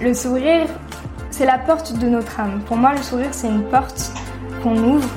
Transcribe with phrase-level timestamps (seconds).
[0.00, 0.66] Le sourire,
[1.30, 2.62] c'est la porte de notre âme.
[2.64, 4.12] Pour moi, le sourire, c'est une porte
[4.62, 5.08] qu'on ouvre.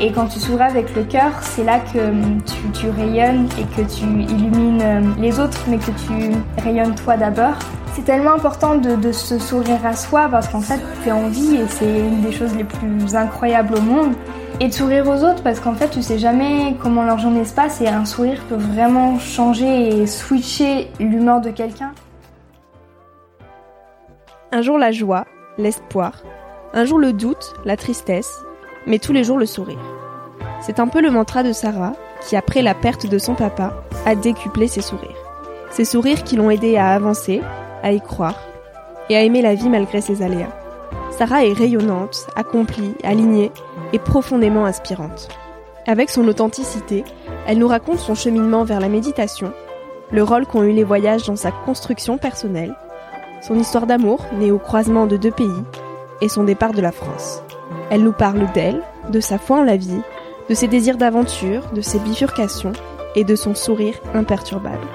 [0.00, 2.40] Et quand tu souris avec le cœur, c'est là que hum,
[2.72, 7.58] tu, rayonnes et que tu illumines hum, les autres, mais que tu rayonnes toi d'abord.
[7.94, 11.56] C'est tellement important de, se sourire à soi parce qu'en fait, tu es en vie
[11.56, 14.12] et c'est une des choses les plus incroyables au monde.
[14.60, 17.54] Et de sourire aux autres parce qu'en fait, tu sais jamais comment leur journée se
[17.54, 21.90] passe et un sourire peut vraiment changer et switcher l'humeur de quelqu'un.
[24.50, 25.26] Un jour la joie,
[25.58, 26.22] l'espoir,
[26.72, 28.32] un jour le doute, la tristesse,
[28.86, 29.78] mais tous les jours le sourire.
[30.62, 31.92] C'est un peu le mantra de Sarah,
[32.22, 33.74] qui après la perte de son papa,
[34.06, 35.10] a décuplé ses sourires.
[35.70, 37.42] Ces sourires qui l'ont aidé à avancer,
[37.82, 38.40] à y croire,
[39.10, 40.56] et à aimer la vie malgré ses aléas.
[41.10, 43.52] Sarah est rayonnante, accomplie, alignée
[43.92, 45.28] et profondément inspirante.
[45.86, 47.04] Avec son authenticité,
[47.46, 49.52] elle nous raconte son cheminement vers la méditation,
[50.10, 52.74] le rôle qu'ont eu les voyages dans sa construction personnelle,
[53.40, 55.64] son histoire d'amour née au croisement de deux pays
[56.20, 57.42] et son départ de la France.
[57.90, 60.02] Elle nous parle d'elle, de sa foi en la vie,
[60.48, 62.72] de ses désirs d'aventure, de ses bifurcations
[63.14, 64.86] et de son sourire imperturbable.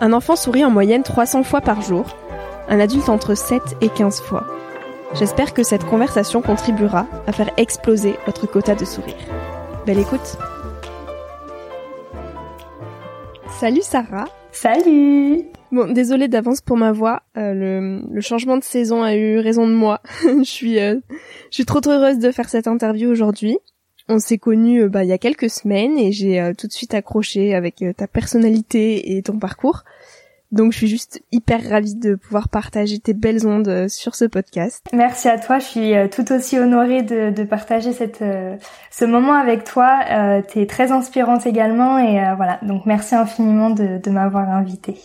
[0.00, 2.04] Un enfant sourit en moyenne 300 fois par jour,
[2.68, 4.44] un adulte entre 7 et 15 fois.
[5.14, 9.14] J'espère que cette conversation contribuera à faire exploser votre quota de sourire.
[9.86, 10.38] Belle écoute
[13.60, 15.44] Salut Sarah Salut
[15.74, 17.22] Bon, désolée d'avance pour ma voix.
[17.36, 20.00] Euh, le, changement de saison a eu raison de moi.
[20.22, 21.00] je suis, euh,
[21.50, 23.58] je suis trop trop heureuse de faire cette interview aujourd'hui.
[24.08, 26.94] On s'est connus euh, bah, il y a quelques semaines et j'ai tout de suite
[26.94, 29.82] accroché avec ta personnalité et ton parcours.
[30.52, 34.86] Donc je suis juste hyper ravie de pouvoir partager tes belles ondes sur ce podcast.
[34.92, 38.22] Merci à toi, je suis tout aussi honorée de, de partager cette,
[38.92, 39.98] ce moment avec toi.
[40.08, 45.00] Euh, tu es très inspirante également et voilà, donc merci infiniment de, de m'avoir invitée.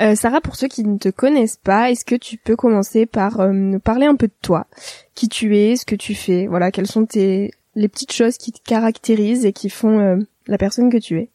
[0.00, 3.40] Euh, Sarah, pour ceux qui ne te connaissent pas, est-ce que tu peux commencer par
[3.40, 4.66] euh, nous parler un peu de toi,
[5.14, 8.50] qui tu es, ce que tu fais, voilà, quelles sont tes les petites choses qui
[8.52, 10.16] te caractérisent et qui font euh,
[10.46, 11.30] la personne que tu es?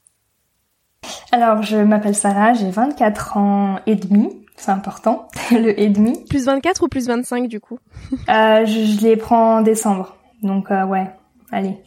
[1.32, 6.24] Alors, je m'appelle Sarah, j'ai 24 ans et demi, c'est important, le et demi.
[6.30, 7.80] Plus 24 ou plus 25 du coup?
[8.12, 11.10] Je, je, les prends en décembre, donc ouais,
[11.52, 11.78] allez.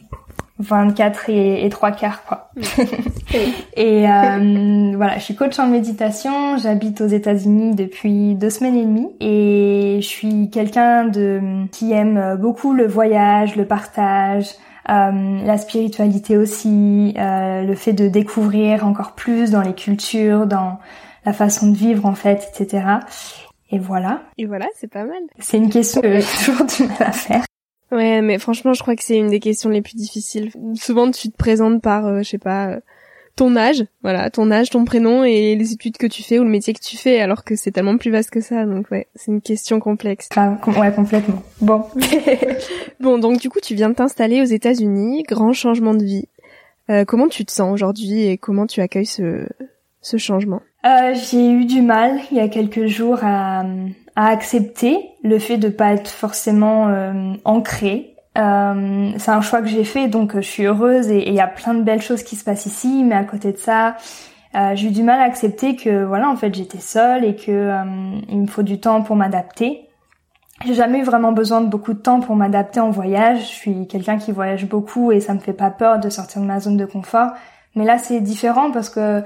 [0.59, 2.49] 24 et, et 3 quarts quoi.
[3.75, 8.85] et euh, voilà, je suis coach en méditation, j'habite aux États-Unis depuis deux semaines et
[8.85, 14.47] demie et je suis quelqu'un de qui aime beaucoup le voyage, le partage,
[14.89, 20.79] euh, la spiritualité aussi, euh, le fait de découvrir encore plus dans les cultures, dans
[21.25, 22.85] la façon de vivre en fait, etc.
[23.69, 24.21] Et voilà.
[24.37, 25.17] Et voilà, c'est pas mal.
[25.39, 27.43] C'est une question que j'ai toujours du mal à faire.
[27.91, 30.51] Ouais, mais franchement, je crois que c'est une des questions les plus difficiles.
[30.75, 32.79] Souvent, tu te présentes par, euh, je sais pas,
[33.37, 36.49] ton âge, voilà, ton âge, ton prénom et les études que tu fais ou le
[36.49, 38.65] métier que tu fais, alors que c'est tellement plus vaste que ça.
[38.65, 40.27] Donc ouais, c'est une question complexe.
[40.35, 41.43] ouais, complètement.
[41.61, 41.85] Bon.
[42.99, 46.27] bon, donc du coup, tu viens de t'installer aux États-Unis, grand changement de vie.
[46.89, 49.45] Euh, comment tu te sens aujourd'hui et comment tu accueilles ce,
[50.01, 50.61] ce changement?
[50.85, 53.63] Euh, J'ai eu du mal il y a quelques jours à,
[54.17, 58.15] à accepter le fait de pas être forcément euh, ancrée.
[58.35, 61.39] Euh, c'est un choix que j'ai fait, donc euh, je suis heureuse et il y
[61.39, 63.03] a plein de belles choses qui se passent ici.
[63.03, 63.95] Mais à côté de ça,
[64.55, 67.51] euh, j'ai eu du mal à accepter que voilà, en fait, j'étais seule et que
[67.51, 69.87] euh, il me faut du temps pour m'adapter.
[70.65, 73.41] J'ai jamais eu vraiment besoin de beaucoup de temps pour m'adapter en voyage.
[73.41, 76.47] Je suis quelqu'un qui voyage beaucoup et ça me fait pas peur de sortir de
[76.47, 77.29] ma zone de confort.
[77.75, 79.23] Mais là, c'est différent parce que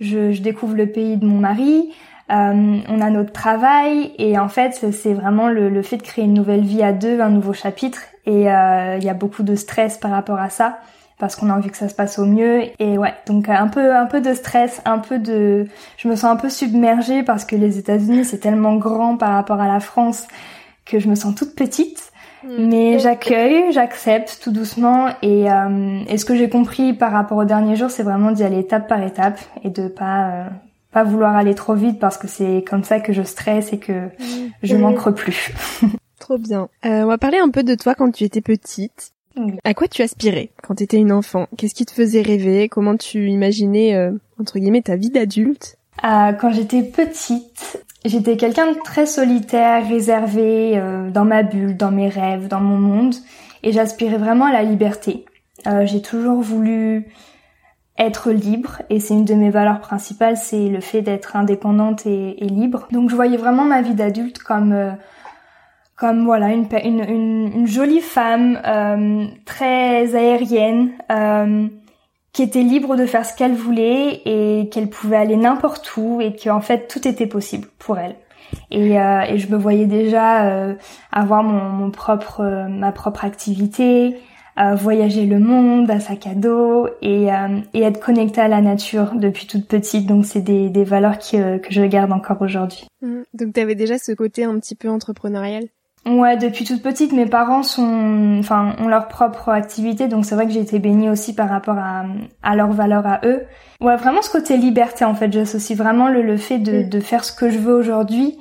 [0.00, 1.90] je, je, découvre le pays de mon mari,
[2.30, 6.24] euh, on a notre travail et en fait c'est vraiment le, le, fait de créer
[6.24, 9.54] une nouvelle vie à deux, un nouveau chapitre et euh, il y a beaucoup de
[9.54, 10.78] stress par rapport à ça
[11.18, 13.94] parce qu'on a envie que ça se passe au mieux et ouais donc un peu
[13.94, 15.66] un peu de stress, un peu de
[15.98, 19.60] je me sens un peu submergée parce que les États-Unis c'est tellement grand par rapport
[19.60, 20.26] à la France
[20.86, 22.10] que je me sens toute petite.
[22.42, 22.68] Hmm.
[22.68, 27.44] Mais j'accueille, j'accepte tout doucement et, euh, et ce que j'ai compris par rapport au
[27.44, 30.48] dernier jour, c'est vraiment d'y aller étape par étape et de pas euh,
[30.94, 34.08] pas vouloir aller trop vite parce que c'est comme ça que je stresse et que
[34.62, 35.52] je manque plus.
[36.20, 36.68] Trop bien.
[36.86, 39.10] Euh, on va parler un peu de toi quand tu étais petite.
[39.64, 41.48] À quoi tu aspirais quand tu étais une enfant?
[41.58, 42.68] Qu'est-ce qui te faisait rêver?
[42.68, 45.76] Comment tu imaginais euh, entre guillemets ta vie d'adulte?
[46.04, 50.78] Euh, Quand j'étais petite, J'étais quelqu'un de très solitaire, réservé,
[51.10, 53.14] dans ma bulle, dans mes rêves, dans mon monde,
[53.62, 55.24] et j'aspirais vraiment à la liberté.
[55.84, 57.06] J'ai toujours voulu
[57.98, 62.34] être libre, et c'est une de mes valeurs principales, c'est le fait d'être indépendante et,
[62.40, 62.88] libre.
[62.90, 64.90] Donc je voyais vraiment ma vie d'adulte comme euh,
[65.96, 70.90] comme voilà une, une, une, jolie femme euh, très aérienne
[72.34, 76.34] qui était libre de faire ce qu'elle voulait et qu'elle pouvait aller n'importe où et
[76.34, 78.16] qu'en fait tout était possible pour elle.
[78.70, 80.74] Et, euh, et je me voyais déjà euh,
[81.12, 84.18] avoir mon, mon propre euh, ma propre activité,
[84.58, 88.60] euh, voyager le monde à sac à dos et, euh, et être connectée à la
[88.60, 90.06] nature depuis toute petite.
[90.06, 92.86] Donc c'est des, des valeurs qui, que je garde encore aujourd'hui.
[93.02, 93.22] Mmh.
[93.34, 95.64] Donc tu avais déjà ce côté un petit peu entrepreneurial?
[96.06, 100.44] Ouais, depuis toute petite, mes parents sont, enfin, ont leur propre activité, donc c'est vrai
[100.44, 102.04] que j'ai été bénie aussi par rapport à,
[102.42, 103.44] à leurs valeurs à eux.
[103.80, 107.24] Ouais, vraiment ce côté liberté en fait, j'associe vraiment le, le fait de, de faire
[107.24, 108.36] ce que je veux aujourd'hui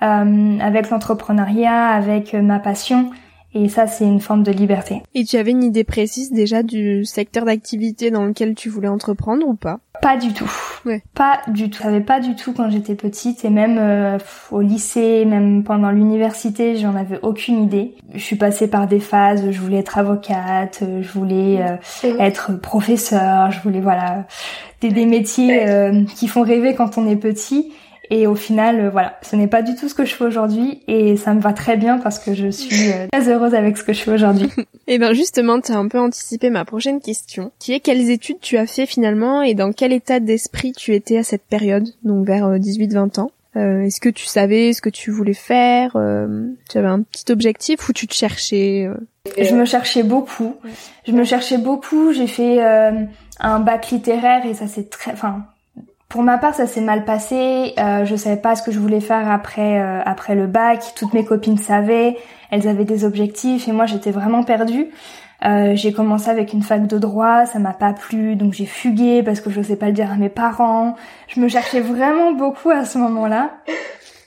[0.00, 3.10] euh, avec l'entrepreneuriat, avec ma passion.
[3.54, 5.02] Et ça, c'est une forme de liberté.
[5.14, 9.46] Et tu avais une idée précise déjà du secteur d'activité dans lequel tu voulais entreprendre
[9.46, 9.80] ou pas?
[10.00, 10.50] Pas du tout.
[10.84, 11.02] Ouais.
[11.14, 11.78] Pas du tout.
[11.78, 14.18] Je savais pas du tout quand j'étais petite et même euh,
[14.50, 17.94] au lycée, même pendant l'université, j'en avais aucune idée.
[18.14, 19.50] Je suis passée par des phases.
[19.50, 24.26] Je voulais être avocate, je voulais euh, être professeur, je voulais voilà
[24.80, 27.72] des, des métiers euh, qui font rêver quand on est petit.
[28.14, 30.82] Et au final, euh, voilà, ce n'est pas du tout ce que je fais aujourd'hui
[30.86, 33.84] et ça me va très bien parce que je suis euh, très heureuse avec ce
[33.84, 34.50] que je fais aujourd'hui.
[34.86, 38.38] et ben justement, tu as un peu anticipé ma prochaine question, qui est quelles études
[38.42, 42.26] tu as fait finalement et dans quel état d'esprit tu étais à cette période, donc
[42.26, 43.30] vers 18-20 euh, ans?
[43.56, 45.92] Euh, Est-ce que tu savais ce que tu voulais faire
[46.68, 48.90] Tu avais un petit objectif ou tu te cherchais
[49.38, 50.56] Je me cherchais beaucoup.
[51.06, 52.12] Je me cherchais beaucoup.
[52.12, 52.60] J'ai fait
[53.40, 55.46] un bac littéraire et ça c'est très, enfin
[56.12, 57.72] pour ma part, ça s'est mal passé.
[57.78, 60.92] Euh, je savais pas ce que je voulais faire après euh, après le bac.
[60.94, 62.18] Toutes mes copines savaient,
[62.50, 64.90] elles avaient des objectifs et moi j'étais vraiment perdue.
[65.46, 69.22] Euh, j'ai commencé avec une fac de droit, ça m'a pas plu, donc j'ai fugué
[69.22, 70.96] parce que je sais pas le dire à mes parents.
[71.28, 73.50] Je me cherchais vraiment beaucoup à ce moment-là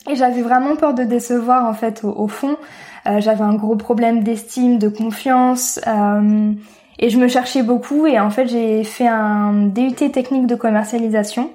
[0.09, 2.57] et j'avais vraiment peur de décevoir en fait au, fond.
[3.05, 5.79] Euh, j'avais un gros problème d'estime, de confiance.
[6.99, 11.51] Et je me cherchais beaucoup et en fait j'ai fait un DUT technique de commercialisation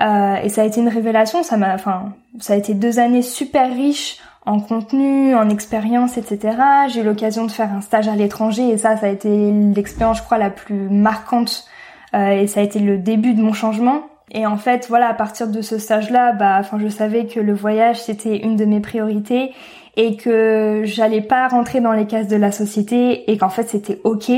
[0.00, 1.42] euh, et ça a été une révélation.
[1.42, 6.56] Ça m'a, enfin, ça a été deux années super riches en contenu, en expérience, etc.
[6.88, 10.18] J'ai eu l'occasion de faire un stage à l'étranger et ça, ça a été l'expérience,
[10.18, 11.66] je crois, la plus marquante
[12.14, 14.02] euh, et ça a été le début de mon changement.
[14.32, 17.52] Et en fait, voilà, à partir de ce stage-là, bah, enfin, je savais que le
[17.52, 19.52] voyage c'était une de mes priorités
[19.96, 24.00] et que j'allais pas rentrer dans les cases de la société et qu'en fait c'était
[24.04, 24.30] ok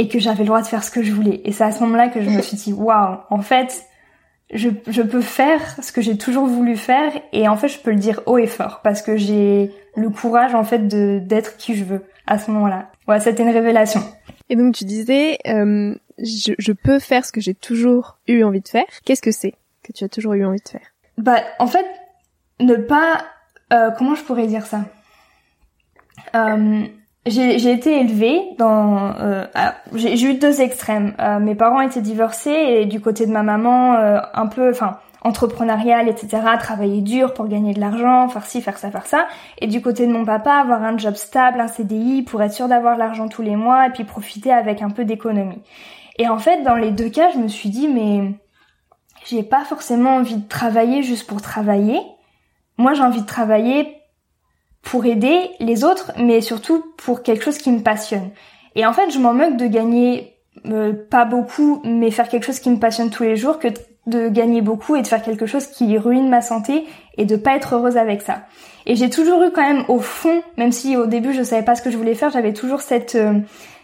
[0.00, 1.42] et que j'avais le droit de faire ce que je voulais.
[1.44, 3.84] Et c'est à ce moment-là que je me suis dit, waouh, en fait,
[4.50, 7.90] je, je peux faire ce que j'ai toujours voulu faire et en fait, je peux
[7.90, 11.74] le dire haut et fort parce que j'ai le courage en fait de d'être qui
[11.76, 12.90] je veux à ce moment-là.
[13.08, 14.00] Ouais, c'était une révélation.
[14.48, 18.62] Et donc tu disais, euh, je, je peux faire ce que j'ai toujours eu envie
[18.62, 18.86] de faire.
[19.04, 20.86] Qu'est-ce que c'est que tu as toujours eu envie de faire?
[21.18, 21.84] Bah, en fait,
[22.58, 23.22] ne pas,
[23.74, 24.86] euh, comment je pourrais dire ça?
[26.34, 26.86] Euh,
[27.26, 29.14] j'ai été élevée dans.
[29.20, 29.44] Euh,
[29.94, 31.14] j'ai eu deux extrêmes.
[31.20, 34.98] Euh, mes parents étaient divorcés et du côté de ma maman, euh, un peu, enfin,
[35.20, 36.42] entrepreneurial, etc.
[36.58, 39.26] Travailler dur pour gagner de l'argent, faire ci, faire ça, faire ça.
[39.58, 42.68] Et du côté de mon papa, avoir un job stable, un CDI, pour être sûr
[42.68, 45.62] d'avoir l'argent tous les mois et puis profiter avec un peu d'économie.
[46.18, 48.32] Et en fait, dans les deux cas, je me suis dit, mais
[49.26, 52.00] j'ai pas forcément envie de travailler juste pour travailler.
[52.78, 53.99] Moi, j'ai envie de travailler
[54.82, 58.30] pour aider les autres, mais surtout pour quelque chose qui me passionne.
[58.74, 62.60] Et en fait, je m'en moque de gagner euh, pas beaucoup, mais faire quelque chose
[62.60, 63.68] qui me passionne tous les jours, que
[64.06, 66.86] de gagner beaucoup et de faire quelque chose qui ruine ma santé
[67.18, 68.42] et de pas être heureuse avec ça.
[68.86, 71.74] Et j'ai toujours eu quand même au fond, même si au début je savais pas
[71.74, 73.34] ce que je voulais faire, j'avais toujours cette euh,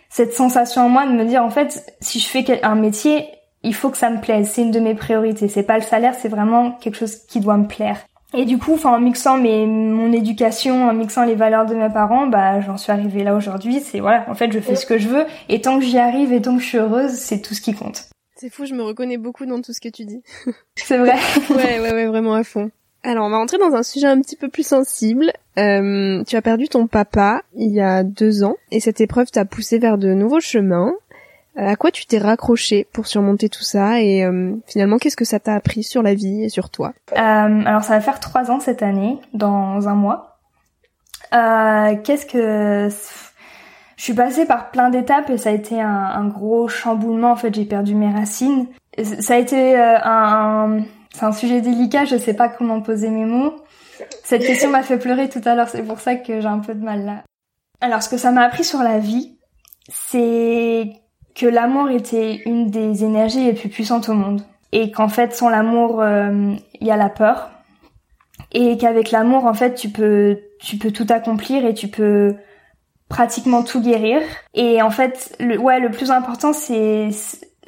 [0.08, 3.26] cette sensation en moi de me dire en fait, si je fais un métier,
[3.62, 5.48] il faut que ça me plaise, c'est une de mes priorités.
[5.48, 7.98] C'est pas le salaire, c'est vraiment quelque chose qui doit me plaire.
[8.34, 11.88] Et du coup, enfin, en mixant mes, mon éducation, en mixant les valeurs de mes
[11.88, 13.80] parents, bah, j'en suis arrivée là aujourd'hui.
[13.80, 16.32] C'est voilà, en fait, je fais ce que je veux, et tant que j'y arrive
[16.32, 18.06] et tant que je suis heureuse, c'est tout ce qui compte.
[18.34, 20.22] C'est fou, je me reconnais beaucoup dans tout ce que tu dis.
[20.76, 21.14] C'est vrai.
[21.50, 22.70] ouais, ouais, ouais, vraiment à fond.
[23.02, 25.32] Alors, on va rentrer dans un sujet un petit peu plus sensible.
[25.58, 29.44] Euh, tu as perdu ton papa il y a deux ans, et cette épreuve t'a
[29.44, 30.92] poussé vers de nouveaux chemins.
[31.58, 35.24] Euh, à quoi tu t'es raccroché pour surmonter tout ça et euh, finalement qu'est-ce que
[35.24, 36.92] ça t'a appris sur la vie et sur toi?
[37.12, 40.38] Euh, Alors ça va faire trois ans cette année, dans un mois.
[41.32, 42.88] qu'est-ce que
[43.96, 47.32] je suis passée par plein d'étapes et ça a été un, un, gros chamboulement.
[47.32, 48.66] En fait, j'ai perdu mes racines.
[49.20, 50.80] Ça a été un,
[51.14, 52.04] c'est un sujet délicat.
[52.04, 53.54] Je sais pas comment poser mes mots.
[54.22, 55.68] Cette question m'a fait pleurer tout à l'heure.
[55.70, 57.22] C'est pour ça que j'ai un peu de mal là.
[57.80, 59.38] Alors, ce que ça m'a appris sur la vie,
[59.88, 60.92] c'est
[61.36, 64.42] que l'amour était une des énergies les plus puissantes au monde.
[64.72, 67.50] Et qu'en fait sans l'amour euh, il y a la peur.
[68.52, 72.34] Et qu'avec l'amour en fait tu peux tu peux tout accomplir et tu peux
[73.08, 74.20] pratiquement tout guérir.
[74.54, 77.10] Et en fait le ouais le plus important c'est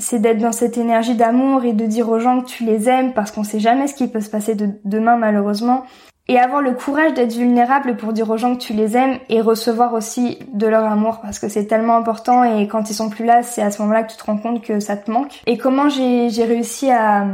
[0.01, 3.13] c'est d'être dans cette énergie d'amour et de dire aux gens que tu les aimes
[3.13, 5.85] parce qu'on sait jamais ce qui peut se passer de, demain malheureusement
[6.29, 9.41] et avoir le courage d'être vulnérable pour dire aux gens que tu les aimes et
[9.41, 13.25] recevoir aussi de leur amour parce que c'est tellement important et quand ils sont plus
[13.25, 15.41] là, c'est à ce moment-là que tu te rends compte que ça te manque.
[15.47, 17.27] Et comment j'ai réussi à,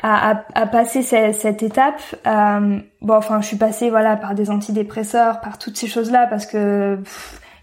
[0.00, 4.48] à, à, passer cette, cette étape euh, Bon, enfin, je suis passée voilà par des
[4.48, 7.00] antidépresseurs, par toutes ces choses-là parce que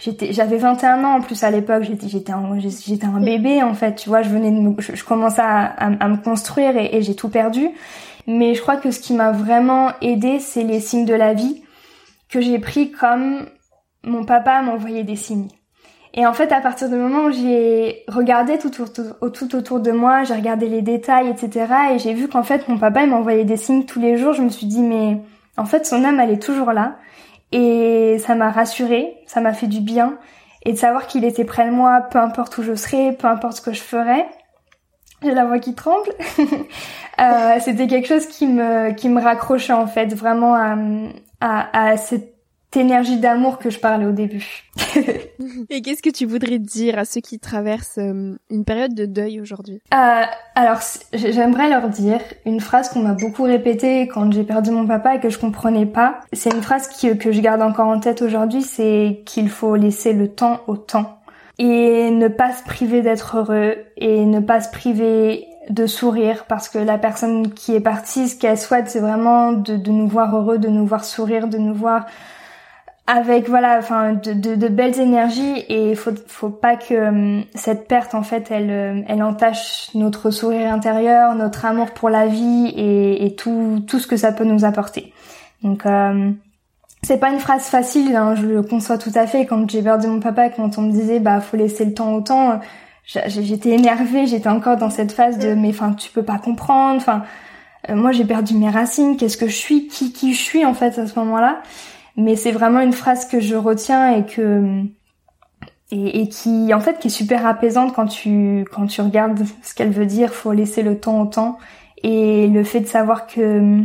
[0.02, 3.74] j'étais j'avais 21 ans en plus à l'époque j'étais j'étais un j'étais un bébé en
[3.74, 7.70] fait tu vois je venais de je, commençais à, me construire et, j'ai tout perdu
[8.28, 11.64] mais je crois que ce qui m'a vraiment aidé, c'est les signes de la vie
[12.30, 13.48] que j'ai pris comme
[14.04, 15.48] mon papa m'envoyait des signes.
[16.14, 20.24] Et en fait, à partir du moment où j'ai regardé tout, tout, autour de moi,
[20.24, 23.56] j'ai regardé les détails, etc., et j'ai vu qu'en fait, mon papa, il m'envoyait des
[23.56, 25.22] signes tous les jours, je me suis dit, mais
[25.56, 26.98] en fait, son âme, elle est toujours là.
[27.52, 30.18] Et ça m'a rassurée, ça m'a fait du bien.
[30.64, 33.58] Et de savoir qu'il était près de moi, peu importe où je serais, peu importe
[33.58, 34.28] ce que je ferais
[35.24, 36.10] j'ai la voix qui tremble.
[37.20, 40.76] euh, c'était quelque chose qui me qui me raccrochait en fait vraiment à,
[41.40, 42.31] à, à cette
[42.78, 44.64] énergie d'amour que je parlais au début.
[45.70, 49.42] Et qu'est-ce que tu voudrais dire à ceux qui traversent euh, une période de deuil
[49.42, 49.82] aujourd'hui?
[49.94, 50.24] Euh,
[50.56, 50.80] Alors
[51.14, 55.20] j'aimerais leur dire une phrase qu'on m'a beaucoup répétée quand j'ai perdu mon papa et
[55.20, 56.22] que je comprenais pas.
[56.34, 60.14] C'est une phrase qui, que je garde encore en tête aujourd'hui, c'est qu'il faut laisser
[60.14, 61.18] le temps au temps
[61.58, 66.70] et ne pas se priver d'être heureux et ne pas se priver de sourire parce
[66.70, 70.36] que la personne qui est partie, ce qu'elle souhaite, c'est vraiment de, de, nous voir
[70.36, 72.06] heureux, de nous voir sourire, de nous voir
[73.14, 77.86] avec voilà, enfin de, de, de belles énergies et faut faut pas que euh, cette
[77.90, 82.68] perte en fait elle euh, elle entache notre sourire intérieur, notre amour pour la vie
[82.68, 85.12] et, et tout tout ce que ça peut nous apporter.
[85.62, 86.32] Donc euh,
[87.04, 89.46] c'est pas une phrase facile, hein, je le conçois tout à fait.
[89.46, 92.22] Quand j'ai perdu mon papa, quand on me disait bah faut laisser le temps au
[92.22, 92.62] temps,
[93.04, 97.24] j'étais énervée, j'étais encore dans cette phase de mais enfin tu peux pas comprendre, enfin
[97.90, 100.74] euh, moi j'ai perdu mes racines, qu'est-ce que je suis, qui qui je suis en
[100.74, 101.62] fait à ce moment-là.
[102.22, 104.84] Mais c'est vraiment une phrase que je retiens et que
[105.92, 109.92] et, qui en fait qui est super apaisante quand tu quand tu regardes ce qu'elle
[109.92, 110.34] veut dire.
[110.34, 111.58] Faut laisser le temps au temps
[112.04, 113.84] et le fait de savoir que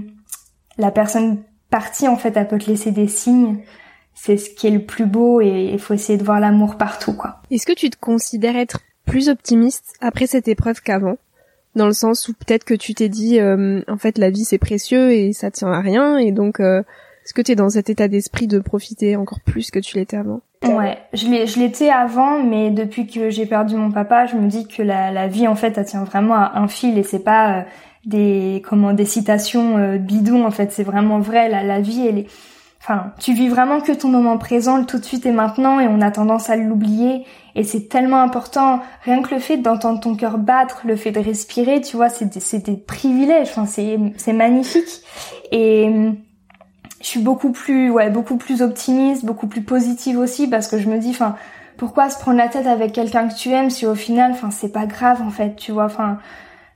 [0.79, 3.59] la personne partie, en fait, elle peut te laisser des signes.
[4.15, 7.13] c'est ce qui est le plus beau et il faut essayer de voir l'amour partout,
[7.13, 7.43] quoi.
[7.51, 11.19] Est-ce que tu te considères être plus optimiste après cette épreuve qu'avant?
[11.75, 14.59] Dans le sens où peut-être que tu t'es dit, euh, en fait, la vie c'est
[14.59, 16.83] précieux et ça tient à rien, et donc euh,
[17.27, 20.17] est-ce que tu es dans cet état d'esprit de profiter encore plus que tu l'étais
[20.17, 20.43] avant?
[20.63, 24.81] Ouais, je l'étais avant, mais depuis que j'ai perdu mon papa, je me dis que
[24.81, 27.63] la, la vie en fait, elle tient vraiment à un fil et c'est pas euh,
[28.05, 31.49] des comment des citations bidons en fait, c'est vraiment vrai.
[31.49, 32.27] La, la vie, elle est
[32.89, 36.01] Enfin, tu vis vraiment que ton moment présent, tout de suite et maintenant, et on
[36.01, 37.25] a tendance à l'oublier.
[37.57, 38.79] Et c'est tellement important.
[39.03, 42.27] Rien que le fait d'entendre ton cœur battre, le fait de respirer, tu vois, c'est
[42.27, 43.49] des, des privilèges.
[43.49, 45.03] Enfin, c'est, c'est magnifique.
[45.51, 46.13] Et
[47.01, 50.89] je suis beaucoup plus, ouais, beaucoup plus optimiste, beaucoup plus positive aussi, parce que je
[50.89, 51.37] me dis, enfin,
[51.77, 54.73] pourquoi se prendre la tête avec quelqu'un que tu aimes si au final, enfin, c'est
[54.73, 55.85] pas grave en fait, tu vois.
[55.85, 56.19] Enfin,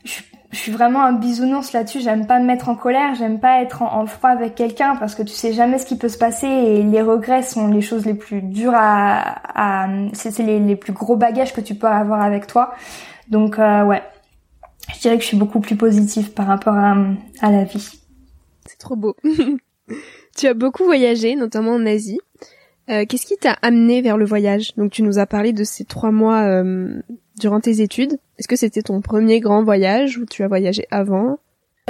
[0.04, 2.00] je suis vraiment un bisounours là-dessus.
[2.00, 5.22] J'aime pas me mettre en colère, j'aime pas être en, froid avec quelqu'un parce que
[5.22, 8.14] tu sais jamais ce qui peut se passer et les regrets sont les choses les
[8.14, 12.74] plus dures à, à c'est les, plus gros bagages que tu peux avoir avec toi.
[13.28, 14.02] Donc euh, ouais,
[14.94, 18.00] je dirais que je suis beaucoup plus positive par rapport à la vie.
[18.66, 19.16] C'est trop beau.
[20.36, 22.20] tu as beaucoup voyagé, notamment en Asie.
[22.88, 24.74] Euh, Qu'est-ce qui t'a amené vers le voyage?
[24.76, 27.00] Donc tu nous as parlé de ces trois mois euh,
[27.38, 28.18] durant tes études.
[28.38, 31.38] Est-ce que c'était ton premier grand voyage ou tu as voyagé avant?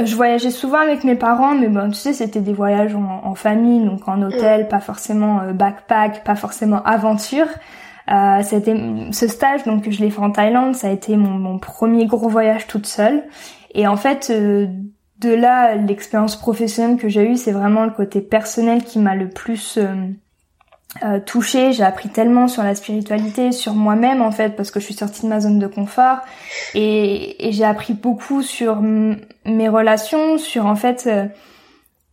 [0.00, 3.34] Euh, je voyageais souvent avec mes parents, mais bon, tu sais, c'était des voyages en,
[3.34, 7.46] famille, donc en hôtel, pas forcément euh, backpack, pas forcément aventure.
[8.10, 8.74] Euh, c'était
[9.12, 12.28] ce stage, donc je l'ai fait en Thaïlande, ça a été mon, mon, premier gros
[12.28, 13.22] voyage toute seule.
[13.74, 14.66] Et en fait, euh,
[15.20, 19.28] de là, l'expérience professionnelle que j'ai eue, c'est vraiment le côté personnel qui m'a le
[19.28, 19.78] plus
[21.04, 21.72] euh, touchée.
[21.72, 25.22] J'ai appris tellement sur la spiritualité, sur moi-même en fait, parce que je suis sortie
[25.22, 26.18] de ma zone de confort
[26.74, 31.26] et, j'ai appris beaucoup sur mes relations, sur en fait euh,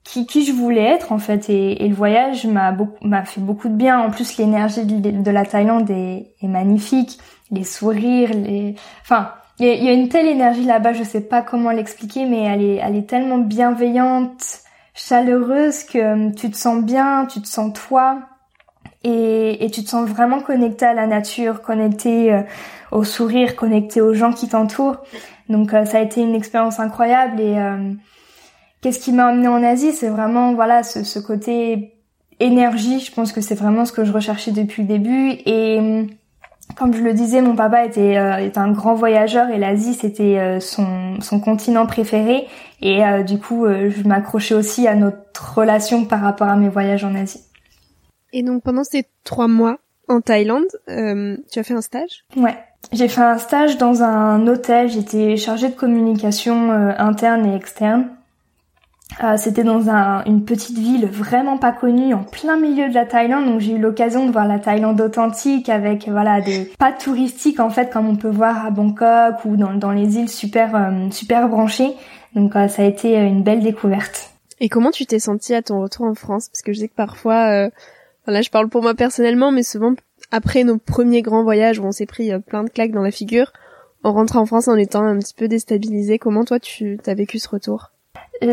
[0.03, 1.49] qui, qui je voulais être en fait.
[1.49, 3.99] Et, le voyage m'a m'a fait beaucoup de bien.
[3.99, 7.19] En plus, l'énergie de, la Thaïlande est, est, magnifique,
[7.51, 9.31] les sourires, les, enfin.
[9.59, 12.61] Il y, y a, une telle énergie là-bas, je sais pas comment l'expliquer, mais elle
[12.61, 14.59] est, elle est tellement bienveillante,
[14.93, 18.19] chaleureuse que euh, tu te sens bien, tu te sens toi
[19.03, 22.41] et, et, tu te sens vraiment connecté à la nature, connecté euh,
[22.91, 24.97] au sourire, connecté aux gens qui t'entourent.
[25.49, 27.93] Donc euh, ça a été une expérience incroyable et euh,
[28.81, 31.93] qu'est-ce qui m'a emmené en Asie, c'est vraiment voilà ce, ce, côté
[32.39, 32.99] énergie.
[32.99, 36.07] Je pense que c'est vraiment ce que je recherchais depuis le début et
[36.75, 41.19] comme je le disais, mon papa était, est un grand voyageur et l'Asie c'était son,
[41.21, 42.47] son continent préféré
[42.81, 47.15] et du coup je m'accrochais aussi à notre relation par rapport à mes voyages en
[47.15, 47.41] Asie.
[48.33, 52.25] Et donc pendant ces trois mois en Thaïlande, euh, tu as fait un stage?
[52.35, 52.57] Ouais,
[52.91, 54.89] j'ai fait un stage dans un hôtel.
[54.89, 58.07] J'étais chargée de communication euh, interne et externe.
[59.23, 63.05] Euh, C'était dans un, une petite ville vraiment pas connue, en plein milieu de la
[63.05, 63.45] Thaïlande.
[63.45, 67.69] Donc j'ai eu l'occasion de voir la Thaïlande authentique avec voilà des pas touristiques en
[67.69, 71.49] fait comme on peut voir à Bangkok ou dans, dans les îles super euh, super
[71.49, 71.93] branchées.
[72.35, 74.31] Donc euh, ça a été une belle découverte.
[74.59, 76.49] Et comment tu t'es sentie à ton retour en France?
[76.49, 77.69] Parce que je sais que parfois
[78.27, 79.93] là, je parle pour moi personnellement, mais souvent,
[80.31, 83.11] après nos premiers grands voyages où on s'est pris euh, plein de claques dans la
[83.11, 83.53] figure,
[84.03, 86.19] on rentre en France en étant un petit peu déstabilisé.
[86.19, 87.91] Comment toi, tu as vécu ce retour?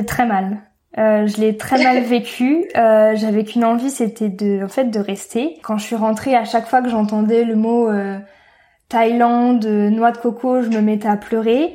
[0.06, 0.58] Très mal.
[0.96, 2.66] Euh, je l'ai très mal vécu.
[2.76, 5.58] Euh, J'avais qu'une envie, c'était de, en fait, de rester.
[5.62, 8.18] Quand je suis rentrée, à chaque fois que j'entendais le mot euh,
[8.88, 11.74] Thaïlande, noix de coco, je me mettais à pleurer.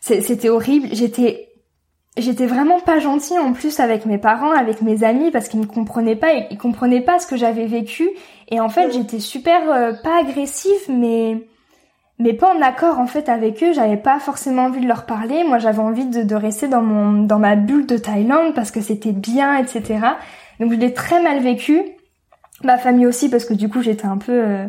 [0.00, 0.88] C'était horrible.
[0.92, 1.48] J'étais
[2.18, 5.66] j'étais vraiment pas gentille en plus avec mes parents, avec mes amis parce qu'ils me
[5.66, 8.10] comprenaient pas, ils comprenaient pas ce que j'avais vécu
[8.48, 11.46] et en fait j'étais super euh, pas agressive mais
[12.18, 15.44] mais pas en accord en fait avec eux, j'avais pas forcément envie de leur parler,
[15.44, 18.80] moi j'avais envie de, de, rester dans mon dans ma bulle de Thaïlande parce que
[18.80, 20.00] c'était bien etc.
[20.58, 21.82] Donc je l'ai très mal vécu,
[22.64, 24.66] ma famille aussi parce que du coup j'étais un peu euh,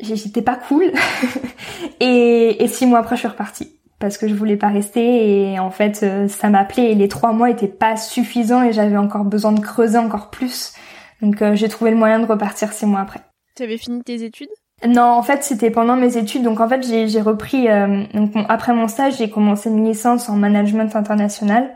[0.00, 0.90] j'étais pas cool.
[2.02, 5.52] Et, et six mois après je suis repartie parce que je voulais pas rester.
[5.52, 8.96] Et en fait euh, ça m'appelait et les trois mois étaient pas suffisants et j'avais
[8.96, 10.72] encore besoin de creuser encore plus.
[11.20, 13.20] Donc euh, j'ai trouvé le moyen de repartir six mois après.
[13.54, 14.48] Tu avais fini tes études?
[14.86, 16.42] Non, en fait c'était pendant mes études.
[16.42, 20.36] Donc en fait j'ai repris euh, donc après mon stage j'ai commencé une licence en
[20.36, 21.70] management international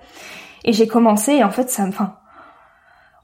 [0.65, 2.17] et j'ai commencé en fait ça enfin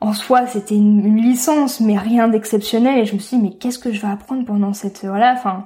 [0.03, 3.79] en soi c'était une, licence mais rien d'exceptionnel et je me suis dit mais qu'est-ce
[3.79, 5.65] que je vais apprendre pendant cette voilà enfin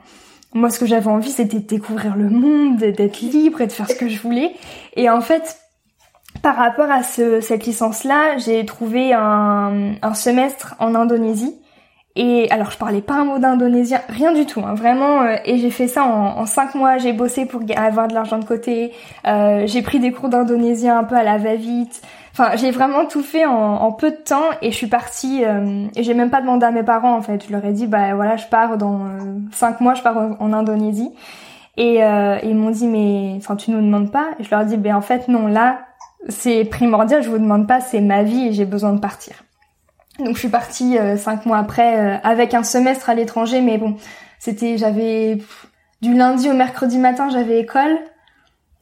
[0.55, 3.91] moi, ce que j'avais envie, c'était de découvrir le monde, d'être libre et de faire
[3.91, 4.55] ce que je voulais.
[4.95, 5.59] Et en fait,
[6.43, 11.57] par rapport à ce, cette licence-là, j'ai trouvé un, un, semestre en Indonésie.
[12.17, 15.23] Et alors je parlais pas un mot d'indonésien, rien du tout, hein, vraiment.
[15.23, 16.97] Euh, et j'ai fait ça en, en cinq mois.
[16.99, 18.93] J'ai bossé pour avoir de l'argent de côté.
[19.27, 22.03] Euh, j'ai pris des cours d'indonésien un peu à la va-vite.
[22.31, 25.45] Enfin, j'ai vraiment tout fait en, peu de temps et je suis partie.
[25.45, 27.45] Euh, et j'ai même pas demandé à mes parents en fait.
[27.49, 29.19] Je leur ai dit bah voilà, je pars dans euh,
[29.53, 31.11] cinq mois, je pars en, Indonésie.
[31.77, 31.99] Et
[32.45, 34.29] ils m'ont dit mais enfin tu nous demandes pas.
[34.39, 35.81] Et je leur ai dit ben en fait non là
[36.29, 37.25] c'est primordial.
[37.25, 39.35] Je vous demande pas, c'est ma vie et j'ai besoin de partir.
[40.19, 43.79] Donc je suis partie euh, cinq mois après euh, avec un semestre à l'étranger, mais
[43.79, 43.97] bon,
[44.39, 45.39] c'était j'avais
[46.03, 47.99] du lundi au mercredi matin j'avais école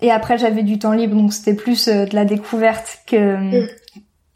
[0.00, 3.68] et après j'avais du temps libre, donc c'était plus euh, de la découverte que mm.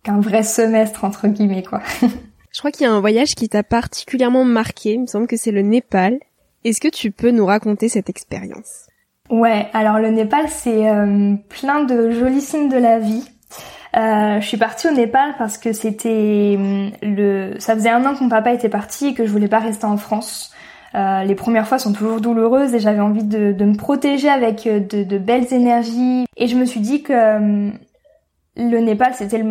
[0.04, 1.82] qu'un vrai semestre entre guillemets quoi.
[2.00, 5.36] je crois qu'il y a un voyage qui t'a particulièrement marqué, il me semble que
[5.36, 6.18] c'est le Népal.
[6.64, 8.86] Est-ce que tu peux nous raconter cette expérience?
[9.28, 10.86] Ouais, alors le Népal c'est
[11.50, 13.22] plein de jolis signes de la vie.
[13.96, 18.14] Euh, je suis partie au Népal parce que c'était hum, le, ça faisait un an
[18.14, 20.52] que mon papa était parti et que je voulais pas rester en France.
[20.94, 24.66] Euh, les premières fois sont toujours douloureuses et j'avais envie de, de, me protéger avec
[24.66, 26.26] euh, de, de, belles énergies.
[26.36, 27.72] Et je me suis dit que hum,
[28.56, 29.42] le Népal c'était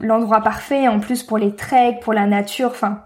[0.00, 2.70] l'endroit le, parfait en plus pour les treks, pour la nature.
[2.70, 3.00] Enfin,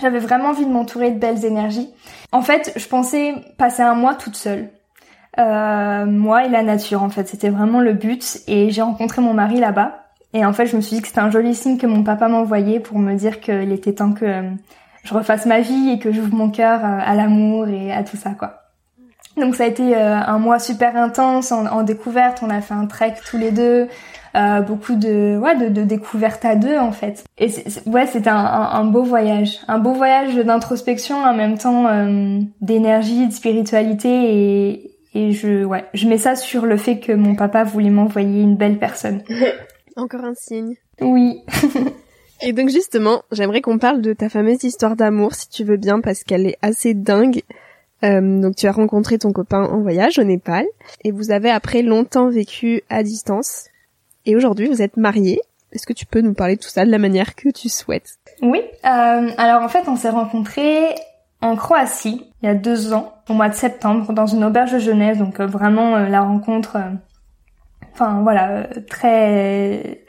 [0.00, 1.90] j'avais vraiment envie de m'entourer de belles énergies.
[2.30, 4.68] En fait, je pensais passer un mois toute seule.
[5.38, 7.28] Euh, moi et la nature en fait.
[7.28, 10.00] C'était vraiment le but et j'ai rencontré mon mari là-bas.
[10.32, 12.28] Et en fait, je me suis dit que c'était un joli signe que mon papa
[12.28, 14.50] m'envoyait pour me dire qu'il était temps que euh,
[15.04, 18.16] je refasse ma vie et que j'ouvre mon cœur euh, à l'amour et à tout
[18.16, 18.60] ça quoi.
[19.36, 22.44] Donc ça a été un mois super intense en, découverte.
[22.46, 23.88] On a fait un trek tous les deux,
[24.36, 27.24] euh, beaucoup de ouais de, découvertes à deux en fait.
[27.38, 27.50] Et
[27.86, 33.32] ouais c'était un, beau voyage, un beau voyage d'introspection en même temps euh, d'énergie, de
[33.32, 37.90] spiritualité et, et je, ouais, je mets ça sur le fait que mon papa voulait
[37.90, 39.22] m'envoyer une belle personne.
[39.96, 40.74] Encore un signe.
[41.00, 41.42] Oui.
[42.42, 46.00] et donc justement, j'aimerais qu'on parle de ta fameuse histoire d'amour, si tu veux bien,
[46.00, 47.42] parce qu'elle est assez dingue.
[48.02, 50.66] Euh, donc tu as rencontré ton copain en voyage au Népal,
[51.04, 53.68] et vous avez après longtemps vécu à distance.
[54.26, 55.40] Et aujourd'hui, vous êtes mariés.
[55.72, 58.18] Est-ce que tu peux nous parler de tout ça de la manière que tu souhaites?
[58.42, 58.60] Oui.
[58.84, 60.94] Euh, alors en fait, on s'est rencontrés
[61.44, 64.78] en Croatie il y a deux ans, au mois de septembre, dans une auberge de
[64.78, 65.18] jeunesse.
[65.18, 66.90] Donc euh, vraiment euh, la rencontre, euh,
[67.92, 70.04] enfin voilà, très,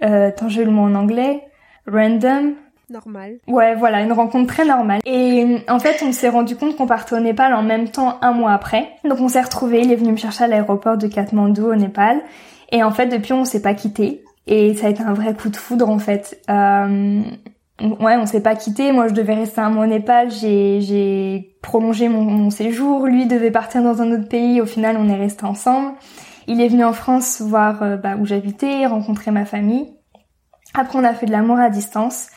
[0.00, 1.42] tant j'ai le mot en anglais,
[1.86, 2.54] random.
[2.90, 3.36] Normal.
[3.48, 5.00] Ouais, voilà, une rencontre très normale.
[5.06, 8.32] Et en fait, on s'est rendu compte qu'on partait au Népal en même temps un
[8.32, 8.88] mois après.
[9.04, 12.20] Donc on s'est retrouvés, il est venu me chercher à l'aéroport de Katmandou au Népal.
[12.72, 14.22] Et en fait, depuis, on s'est pas quitté.
[14.46, 16.40] Et ça a été un vrai coup de foudre en fait.
[16.50, 17.22] Euh,
[17.80, 18.92] ouais, on s'est pas quitté.
[18.92, 20.30] Moi, je devais rester un mois au Népal.
[20.30, 23.06] J'ai, prolongé mon, mon, séjour.
[23.06, 24.60] Lui devait partir dans un autre pays.
[24.60, 25.92] Au final, on est resté ensemble.
[26.46, 29.94] Il est venu en France voir euh, bah, où j'habitais, rencontrer ma famille.
[30.74, 32.28] Après, on a fait de l'amour à distance.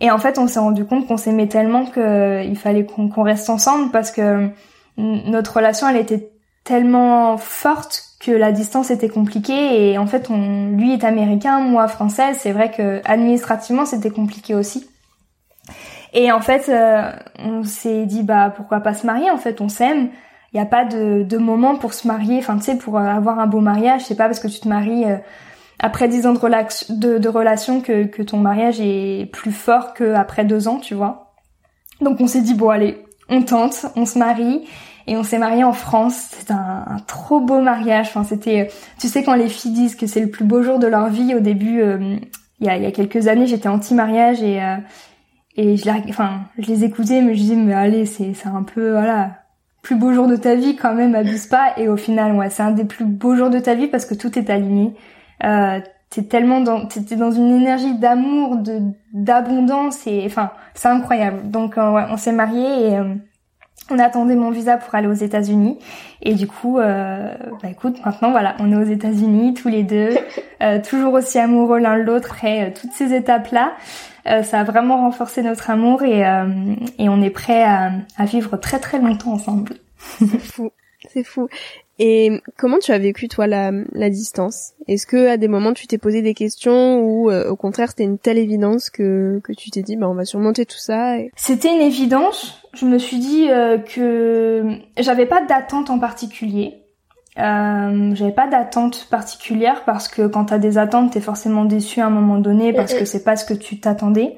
[0.00, 3.22] Et en fait, on s'est rendu compte qu'on s'aimait tellement qu'il euh, fallait qu'on, qu'on
[3.22, 4.50] reste ensemble parce que
[4.96, 6.30] notre relation, elle était
[6.64, 11.86] tellement forte que la distance était compliquée et en fait on, lui est américain, moi
[11.86, 14.88] française, c'est vrai que administrativement c'était compliqué aussi.
[16.12, 19.68] Et en fait euh, on s'est dit bah pourquoi pas se marier en fait on
[19.68, 20.10] s'aime,
[20.52, 23.38] il n'y a pas de, de, moment pour se marier, enfin tu sais pour avoir
[23.38, 25.18] un beau mariage, c'est pas parce que tu te maries euh,
[25.78, 30.44] après dix ans de, de, de relation que, que ton mariage est plus fort qu'après
[30.44, 31.34] deux ans tu vois.
[32.00, 34.66] Donc on s'est dit bon allez on tente, on se marie
[35.08, 36.28] et on s'est marié en France.
[36.30, 38.08] C'est un, un, trop beau mariage.
[38.08, 40.86] Enfin, c'était, tu sais, quand les filles disent que c'est le plus beau jour de
[40.86, 42.16] leur vie, au début, euh,
[42.60, 44.76] il, y a, il y a quelques années, j'étais anti-mariage et euh,
[45.56, 48.62] et je, les, enfin, je les écoutais, mais je disais mais allez, c'est c'est un
[48.62, 49.30] peu voilà
[49.82, 51.72] plus beau jour de ta vie quand même, abuse pas.
[51.78, 54.14] Et au final, ouais, c'est un des plus beaux jours de ta vie parce que
[54.14, 54.94] tout est aligné.
[55.44, 58.80] Euh, t'es tellement dans t'es dans une énergie d'amour de
[59.12, 62.98] d'abondance et enfin c'est incroyable donc euh, ouais, on s'est mariés et
[63.90, 65.78] on attendait mon visa pour aller aux États-Unis
[66.22, 70.10] et du coup, euh, bah écoute, maintenant voilà, on est aux États-Unis tous les deux,
[70.62, 72.28] euh, toujours aussi amoureux l'un de l'autre.
[72.32, 73.72] Après euh, toutes ces étapes-là,
[74.26, 76.20] euh, ça a vraiment renforcé notre amour et,
[76.98, 79.74] et on est prêt à, à, vivre très très longtemps ensemble.
[79.98, 80.70] C'est fou,
[81.12, 81.48] c'est fou.
[81.98, 84.74] Et comment tu as vécu toi la, la distance?
[84.86, 88.18] Est-ce que à des moments tu t'es posé des questions ou au contraire c'était une
[88.18, 91.82] telle évidence que que tu t'es dit bah on va surmonter tout ça C'était une
[91.82, 94.64] évidence je me suis dit euh, que
[94.98, 96.74] j'avais pas d'attente en particulier.
[97.38, 102.06] Euh, j'avais pas d'attente particulière parce que quand t'as des attentes, t'es forcément déçu à
[102.06, 104.36] un moment donné parce que c'est pas ce que tu t'attendais.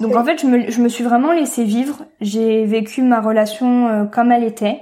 [0.00, 2.04] Donc en fait, je me, je me suis vraiment laissé vivre.
[2.20, 4.80] J'ai vécu ma relation euh, comme elle était,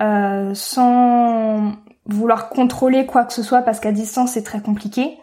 [0.00, 1.72] euh, sans
[2.06, 5.18] vouloir contrôler quoi que ce soit parce qu'à distance c'est très compliqué.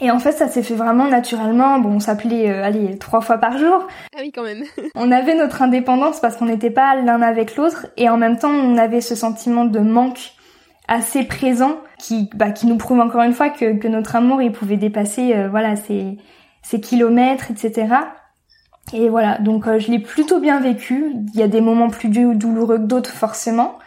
[0.00, 1.78] Et en fait, ça s'est fait vraiment naturellement.
[1.78, 3.86] Bon, on s'appelait, euh, allez, trois fois par jour.
[4.16, 4.64] Ah oui, quand même.
[4.96, 8.50] on avait notre indépendance parce qu'on n'était pas l'un avec l'autre, et en même temps,
[8.50, 10.32] on avait ce sentiment de manque
[10.88, 14.50] assez présent qui, bah, qui nous prouve encore une fois que, que notre amour, il
[14.50, 16.18] pouvait dépasser, euh, voilà, ces,
[16.62, 17.94] ces kilomètres, etc.
[18.92, 21.14] Et voilà, donc euh, je l'ai plutôt bien vécu.
[21.32, 23.78] Il y a des moments plus douloureux que d'autres, forcément.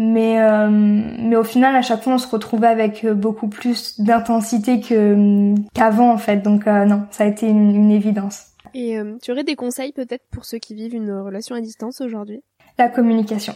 [0.00, 4.00] Mais, euh, mais au final, à chaque fois, on se retrouvait avec euh, beaucoup plus
[4.00, 6.36] d'intensité que qu'avant, en fait.
[6.36, 8.44] Donc euh, non, ça a été une, une évidence.
[8.74, 12.42] Et tu aurais des conseils peut-être pour ceux qui vivent une relation à distance aujourd'hui?
[12.76, 13.54] La communication.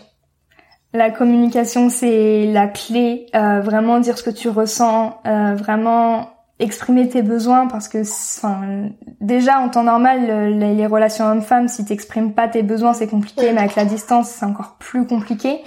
[0.94, 3.26] La communication, c'est la clé.
[3.34, 8.88] vraiment dire ce que tu ressens, vraiment exprimer tes besoins parce que enfin
[9.20, 13.52] déjà en temps normal les, les relations hommes-femmes si t'exprimes pas tes besoins c'est compliqué
[13.52, 15.60] mais avec la distance c'est encore plus compliqué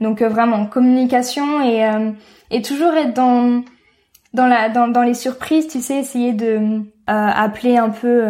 [0.00, 2.10] donc euh, vraiment communication et euh,
[2.50, 3.62] et toujours être dans
[4.32, 8.24] dans la dans, dans les surprises, tu sais, essayer de euh, appeler un peu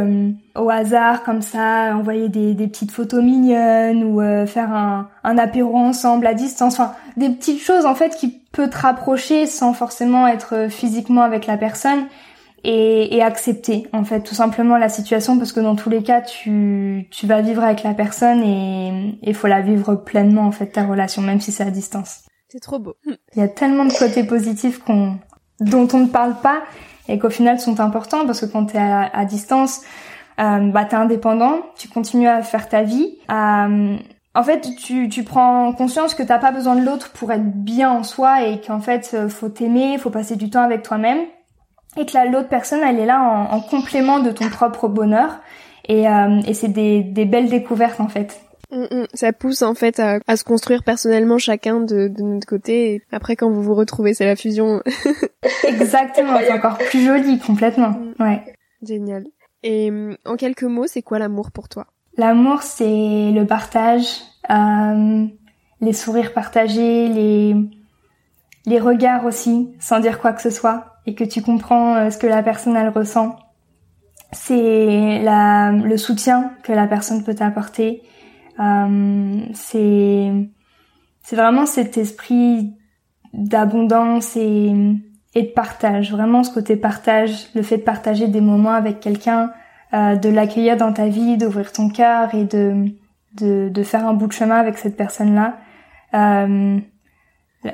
[0.56, 5.76] au hasard comme ça, envoyer des, des petites photos mignonnes ou faire un, un apéro
[5.76, 10.26] ensemble à distance, enfin des petites choses en fait qui peut te rapprocher sans forcément
[10.26, 12.06] être physiquement avec la personne
[12.64, 16.22] et, et, accepter en fait tout simplement la situation parce que dans tous les cas
[16.22, 20.68] tu, tu vas vivre avec la personne et il faut la vivre pleinement en fait
[20.68, 22.22] ta relation même si c'est à distance.
[22.48, 22.94] C'est trop beau.
[23.06, 25.18] Il y a tellement de côtés positifs qu'on
[25.60, 26.62] dont on ne parle pas
[27.08, 29.82] et qu'au final sont importants parce que quand tu es à, distance
[30.40, 33.18] euh, bah t'es indépendant, tu continues à faire ta vie.
[33.30, 33.96] Euh,
[34.36, 37.90] en fait, tu, tu prends conscience que t'as pas besoin de l'autre pour être bien
[37.90, 41.20] en soi et qu'en fait, faut t'aimer, faut passer du temps avec toi-même
[41.96, 45.40] et que l'autre personne elle est là en, complément de ton propre bonheur
[45.86, 48.40] et, euh, et c'est des, des, belles découvertes en fait.
[48.70, 49.06] Mm, mm.
[49.12, 53.02] Ça pousse en fait à, à, se construire personnellement chacun de, de notre côté et
[53.12, 54.82] après quand vous vous retrouvez c'est la fusion.
[55.64, 57.90] Exactement, c'est encore plus joli complètement.
[57.90, 58.14] Mm.
[58.20, 58.42] Ouais.
[58.82, 59.24] Génial.
[59.62, 59.90] Et
[60.26, 61.86] en quelques mots, c'est quoi l'amour pour toi?
[62.18, 65.26] L'amour c'est le partage, euh,
[65.80, 67.56] les sourires partagés, les
[68.66, 72.18] les regards aussi, sans dire quoi que ce soit et que tu comprends euh, ce
[72.18, 73.36] que la personne elle ressent.
[74.32, 78.02] C'est le soutien que la personne peut t'apporter.
[78.58, 80.32] Euh, c'est
[81.22, 82.74] c'est vraiment cet esprit
[83.32, 84.72] d'abondance et,
[85.34, 86.12] et de partage.
[86.12, 89.50] Vraiment ce côté partage, le fait de partager des moments avec quelqu'un,
[89.94, 92.86] euh, de l'accueillir dans ta vie, d'ouvrir ton cœur et de,
[93.36, 95.56] de, de faire un bout de chemin avec cette personne-là.
[96.14, 96.78] Euh,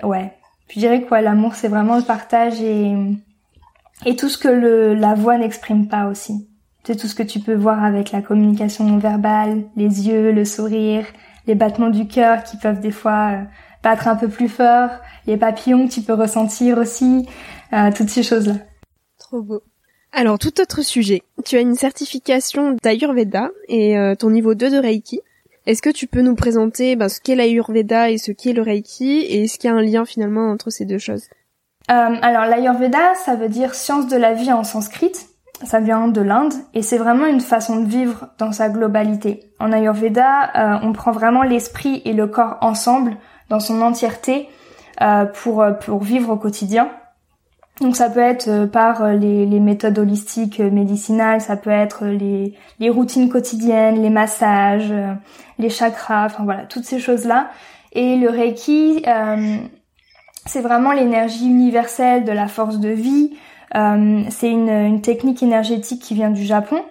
[0.03, 0.33] ouais,
[0.71, 2.95] je dirais quoi, l'amour c'est vraiment le partage et,
[4.07, 6.49] et tout ce que la voix n'exprime pas aussi.
[6.85, 10.45] C'est tout ce que tu peux voir avec la communication non verbale, les yeux, le
[10.45, 11.05] sourire,
[11.47, 13.45] les battements du cœur qui peuvent des fois euh,
[13.83, 14.91] battre un peu plus fort,
[15.27, 17.27] les papillons que tu peux ressentir aussi,
[17.73, 18.55] euh, toutes ces choses-là.
[19.19, 19.63] Trop beau.
[20.13, 21.23] Alors, tout autre sujet.
[21.45, 25.21] Tu as une certification d'Ayurveda et euh, ton niveau 2 de Reiki.
[25.71, 29.21] Est-ce que tu peux nous présenter ben, ce qu'est l'Ayurveda et ce qu'est le Reiki
[29.21, 31.29] et est-ce qu'il y a un lien finalement entre ces deux choses?
[31.89, 35.13] Euh, Alors l'Ayurveda, ça veut dire science de la vie en sanskrit.
[35.63, 39.53] Ça vient de l'Inde et c'est vraiment une façon de vivre dans sa globalité.
[39.61, 43.17] En Ayurveda, euh, on prend vraiment l'esprit et le corps ensemble
[43.49, 44.49] dans son entièreté
[45.01, 46.91] euh, pour pour vivre au quotidien.
[47.81, 52.05] Donc ça peut être euh, par euh, les, méthodes holistiques euh, médicinales, ça peut être
[52.07, 52.55] les,
[52.91, 54.93] routines quotidiennes, les massages,
[55.59, 57.51] les chakras, enfin voilà, toutes ces choses-là.
[57.93, 59.05] Et le Reiki,
[60.47, 63.37] c'est vraiment l'énergie universelle de la force de vie.
[63.75, 66.83] C'est une, une technique énergétique qui vient du Japon.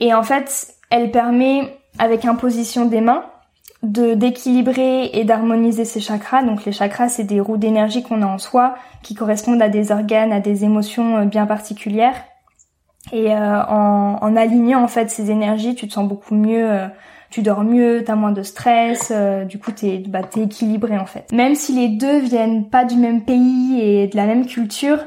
[0.00, 3.24] Et en fait, elle permet, avec imposition des mains,
[3.84, 6.42] de d'équilibrer et d'harmoniser ses chakras.
[6.42, 9.92] Donc les chakras, c'est des roues d'énergie qu'on a en soi, qui correspondent à des
[9.92, 12.16] organes, à des émotions euh, bien particulières.
[13.12, 16.88] Et euh, en, alignant en fait ces énergies, tu te sens beaucoup mieux, euh,
[17.30, 19.12] tu dors mieux, t'as moins de stress,
[19.46, 21.30] du coup t'es bah, es équilibré en fait.
[21.30, 24.98] Même si les deux viennent pas du même pays et de la même culture,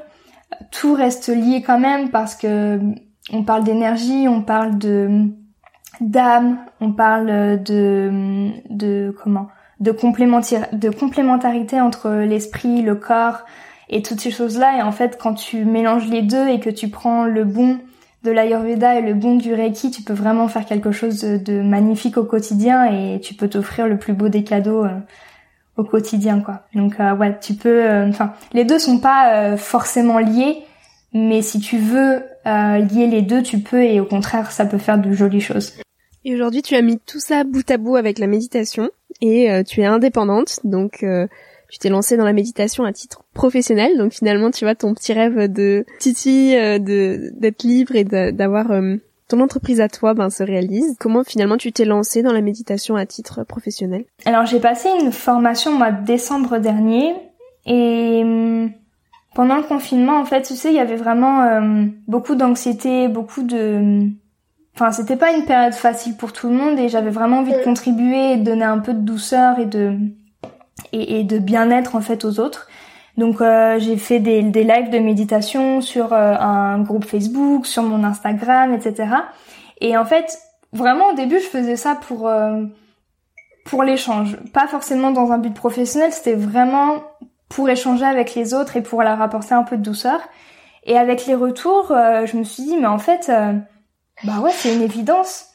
[0.72, 2.80] tout reste lié quand même parce que
[3.34, 5.32] on parle d'énergie, on parle de
[6.01, 13.43] d'âme, on parle de, comment, de, de complémentarité entre l'esprit, le corps
[13.89, 14.77] et toutes ces choses-là.
[14.77, 17.79] Et en fait, quand tu mélanges les deux et que tu prends le bon
[18.23, 22.17] de l'Ayurveda et le bon du Reiki, tu peux vraiment faire quelque chose de, magnifique
[22.17, 24.99] au quotidien et tu peux t'offrir le plus beau des cadeaux euh,
[25.77, 26.63] au quotidien, quoi.
[26.73, 27.86] Donc euh, ouais, tu peux.
[27.86, 30.63] Euh, enfin, les deux sont pas forcément liés,
[31.13, 34.97] mais si tu veux lier les deux, tu peux et au contraire, ça peut faire
[34.97, 35.73] de jolies choses.
[36.28, 38.90] Et aujourd'hui, tu as mis tout ça bout à bout avec la méditation
[39.22, 41.26] et euh, tu es indépendante, donc euh,
[41.70, 45.13] tu t'es lancé dans la méditation à titre professionnel, donc finalement, tu vois, ton petit
[45.13, 48.98] rêve de Titi, euh, de d'être libre et d'avoir euh,
[49.30, 50.98] ton entreprise à toi, ben, se réalise.
[51.00, 54.04] Comment finalement tu t'es lancé dans la méditation à titre professionnel?
[54.26, 57.16] Alors j'ai passé une formation au mois de décembre dernier
[57.66, 58.72] et hum,
[59.34, 63.44] pendant le confinement, en fait, tu sais, il y avait vraiment euh, beaucoup d'anxiété, beaucoup
[63.44, 64.10] de
[64.80, 67.63] Enfin, c'était pas une période facile pour tout le monde et j'avais vraiment envie de
[67.63, 69.98] contribuer et de donner un peu de douceur et de
[70.92, 72.68] et, de bien-être en fait aux autres.
[73.18, 77.82] Donc euh, j'ai fait des, des lives de méditation sur euh, un groupe Facebook, sur
[77.82, 79.16] mon Instagram, etc.
[79.82, 80.38] Et en fait,
[80.74, 82.62] vraiment au début, je faisais ça pour euh,
[83.66, 86.13] pour l'échange, pas forcément dans un but professionnel.
[86.13, 87.02] C'était vraiment
[87.50, 90.20] pour échanger avec les autres et pour leur apporter un peu de douceur.
[90.84, 93.30] Et avec les retours, je me suis dit, mais en fait,
[94.23, 95.47] bah ouais, c'est une évidence.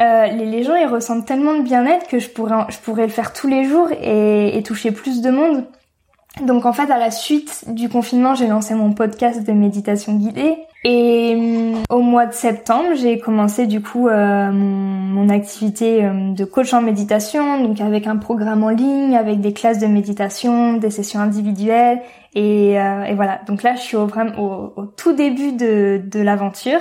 [0.00, 3.12] Euh, les, les, gens ils ressentent tellement de bien-être que je pourrais je pourrais le
[3.12, 5.64] faire tous les jours et, toucher plus de monde.
[6.42, 10.56] Donc en fait à la suite du confinement j'ai lancé mon podcast de méditation guidée
[10.84, 16.32] et hum, au mois de septembre j'ai commencé du coup euh, mon, mon, activité euh,
[16.32, 20.74] de coach en méditation donc avec un programme en ligne avec des classes de méditation
[20.74, 22.00] des sessions individuelles
[22.34, 26.20] et, euh, et voilà donc là je suis au, au, au tout début de, de
[26.20, 26.80] l'aventure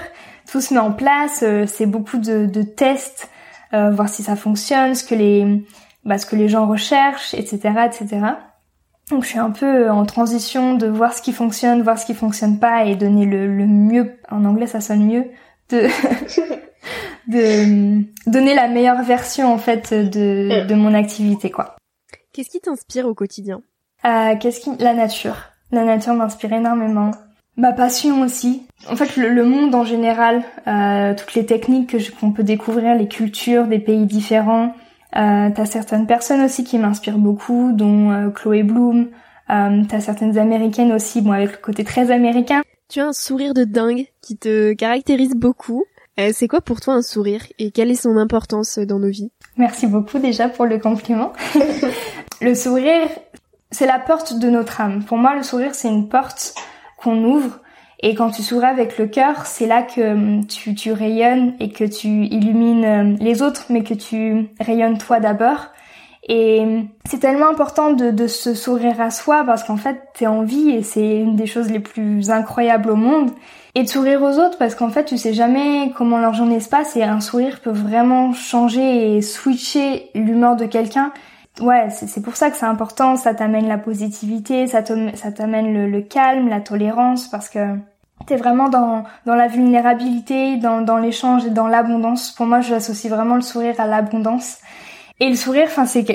[0.49, 1.43] tout se met en place.
[1.43, 3.29] Euh, c'est beaucoup de, de tests,
[3.73, 5.65] euh, voir si ça fonctionne, ce que les,
[6.05, 8.19] bah, ce que les gens recherchent, etc., etc.
[9.09, 12.13] Donc je suis un peu en transition de voir ce qui fonctionne, voir ce qui
[12.13, 14.17] fonctionne pas et donner le, le mieux.
[14.29, 15.25] En anglais, ça sonne mieux
[15.69, 15.87] de
[17.27, 21.75] de donner la meilleure version en fait de, de mon activité quoi.
[22.33, 23.61] Qu'est-ce qui t'inspire au quotidien?
[24.05, 25.37] Euh, Qu'est-ce qui la nature.
[25.71, 27.11] La nature m'inspire énormément.
[27.57, 28.63] Ma passion aussi.
[28.89, 33.07] En fait, le, monde en général, euh, toutes les techniques que qu'on peut découvrir, les
[33.07, 34.75] cultures des pays différents.
[35.15, 39.09] Euh, t'as certaines personnes aussi qui m'inspirent beaucoup, dont euh, Chloé Bloom.
[39.49, 42.61] Euh, t'as certaines américaines aussi, bon avec le côté très américain.
[42.89, 45.85] Tu as un sourire de dingue qui te caractérise beaucoup.
[46.19, 49.31] Euh, c'est quoi pour toi un sourire et quelle est son importance dans nos vies?
[49.55, 51.31] Merci beaucoup déjà pour le compliment.
[52.41, 53.07] le sourire,
[53.71, 55.03] c'est la porte de notre âme.
[55.03, 56.55] Pour moi, le sourire, c'est une porte
[57.15, 57.59] ouvre.
[57.99, 61.69] Et quand tu souris avec le cœur, c'est là que hum, tu, tu rayonnes et
[61.69, 65.67] que tu illumines hum, les autres, mais que tu rayonnes toi d'abord.
[66.29, 70.27] Et hum, c'est tellement important de, de, se sourire à soi parce qu'en fait, t'es
[70.27, 73.31] en vie et c'est une des choses les plus incroyables au monde.
[73.73, 76.69] Et de sourire aux autres parce qu'en fait, tu sais jamais comment leur journée se
[76.69, 81.11] passe et un sourire peut vraiment changer et switcher l'humeur de quelqu'un
[81.59, 86.47] ouais, c'est pour ça que c'est important, ça t'amène la positivité, ça t'amène le, calme,
[86.49, 87.77] la tolérance, parce que
[88.25, 92.31] t'es vraiment dans, la vulnérabilité, dans, l'échange et dans l'abondance.
[92.31, 94.57] Pour moi, j'associe vraiment le sourire à l'abondance.
[95.19, 96.05] Et le sourire, enfin, c'est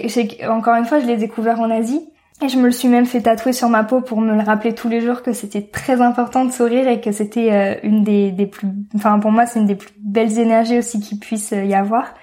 [0.49, 2.09] encore une fois, je l'ai découvert en Asie.
[2.43, 4.75] Et je me le suis même fait tatouer sur ma peau pour me le rappeler
[4.75, 8.47] tous les jours que c'était très important de sourire et que c'était euh, une des,
[8.47, 11.75] plus, enfin pour moi c'est une des plus belles énergies aussi qu'il puisse euh, y
[11.75, 12.15] avoir.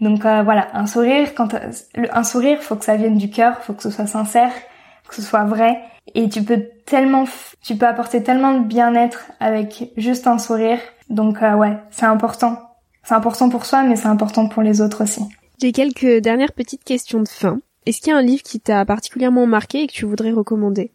[0.00, 1.54] Donc euh, voilà, un sourire, quand
[1.96, 4.52] un sourire, faut que ça vienne du cœur, faut que ce soit sincère,
[5.08, 5.78] que ce soit vrai,
[6.14, 7.24] et tu peux tellement,
[7.62, 10.78] tu peux apporter tellement de bien-être avec juste un sourire.
[11.08, 12.58] Donc euh, ouais, c'est important.
[13.04, 15.22] C'est important pour soi, mais c'est important pour les autres aussi.
[15.60, 17.60] J'ai quelques dernières petites questions de fin.
[17.86, 20.90] Est-ce qu'il y a un livre qui t'a particulièrement marqué et que tu voudrais recommander?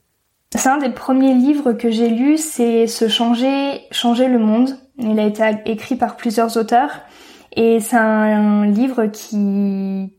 [0.54, 4.78] C'est un des premiers livres que j'ai lu, c'est Se changer, changer le monde.
[4.98, 7.00] Il a été écrit par plusieurs auteurs.
[7.54, 10.14] Et c'est un, livre qui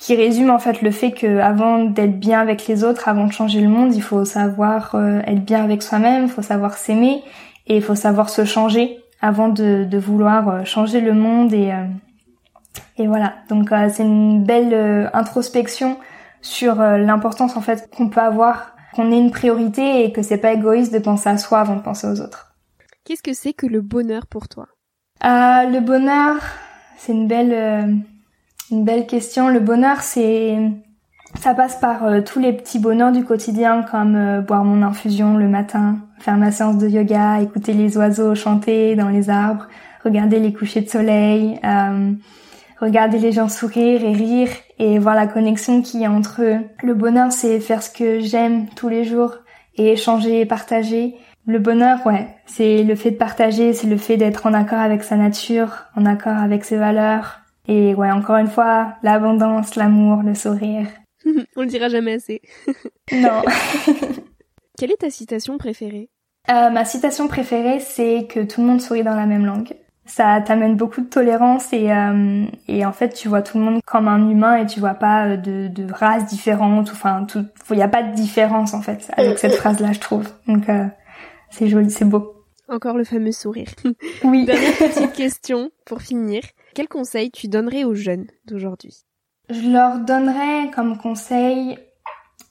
[0.00, 3.32] qui résume en fait le fait que avant d'être bien avec les autres, avant de
[3.32, 7.22] changer le monde, il faut savoir euh, être bien avec soi-même, il faut savoir s'aimer
[7.68, 11.86] et il faut savoir se changer avant de, vouloir euh, changer le monde et euh,
[12.98, 13.34] et voilà.
[13.48, 15.98] Donc c'est une belle introspection
[16.40, 20.52] sur l'importance en fait qu'on peut avoir, qu'on ait une priorité et que c'est pas
[20.52, 22.54] égoïste de penser à soi avant de penser aux autres.
[23.04, 24.66] Qu'est-ce que c'est que le bonheur pour toi?
[25.24, 26.36] Euh, le bonheur,
[26.96, 27.94] c'est une belle, euh,
[28.70, 29.48] une belle question.
[29.48, 30.58] Le bonheur, c'est,
[31.40, 35.48] ça passe par euh, tous les petits bonheurs du quotidien, comme boire mon infusion le
[35.48, 39.68] matin, faire ma séance de yoga, écouter les oiseaux chanter dans les arbres,
[40.04, 41.60] regarder les couchers de soleil,
[42.80, 44.48] regarder les gens sourire et rire
[44.80, 46.58] et voir la connexion qu'il y a entre eux.
[46.82, 49.36] Le bonheur, c'est faire ce que j'aime tous les jours
[49.76, 51.16] et échanger et partager.
[51.46, 55.02] Le bonheur, ouais, c'est le fait de partager, c'est le fait d'être en accord avec
[55.02, 57.40] sa nature, en accord avec ses valeurs.
[57.68, 60.86] Et ouais, encore une fois, l'abondance, l'amour, le sourire.
[61.56, 62.42] On le dira jamais assez.
[63.12, 63.42] non.
[64.78, 66.10] Quelle est ta citation préférée?
[66.50, 69.74] Euh, Ma citation préférée, c'est que tout le monde sourit dans la même langue.
[70.06, 73.80] ça t'amène beaucoup de tolérance et, euh, et en fait tu vois tout le monde
[73.86, 77.24] comme un humain et tu vois pas euh, de, de races différentes enfin
[77.70, 80.68] il y a pas de différence en fait avec cette phrase là je trouve donc
[80.68, 80.86] euh,
[81.52, 82.34] c'est joli c'est beau.
[82.68, 83.68] Encore le fameux sourire.
[84.24, 84.44] Oui.
[84.44, 86.42] Dernière petite question pour finir.
[86.74, 89.04] Quel conseil tu donnerais aux jeunes d'aujourd'hui?
[89.50, 91.78] Je leur donnerais comme conseil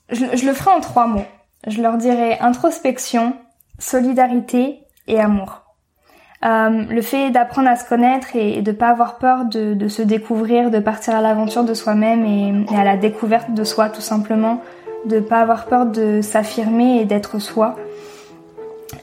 [0.10, 1.26] je, je le ferai en trois mots.
[1.68, 3.34] Je leur dirais introspection
[3.80, 5.64] solidarité et amour.
[6.43, 10.02] Euh, le fait d'apprendre à se connaître et, de pas avoir peur de, de, se
[10.02, 14.02] découvrir, de partir à l'aventure de soi-même et, et, à la découverte de soi tout
[14.02, 14.62] simplement,
[15.06, 17.76] de pas avoir peur de s'affirmer et d'être soi,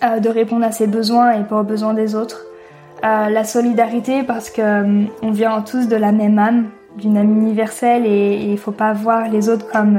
[0.02, 2.44] euh, de répondre à ses besoins et pas aux besoins des autres.
[3.04, 7.30] Euh, la solidarité parce que euh, on vient tous de la même âme, d'une âme
[7.30, 9.98] universelle et il faut pas voir les autres comme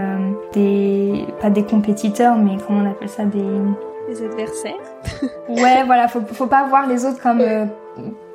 [0.52, 3.40] des pas des compétiteurs mais comment on appelle ça des
[4.10, 4.74] des adversaires.
[5.50, 7.66] ouais, voilà, faut, faut pas voir les autres comme, euh,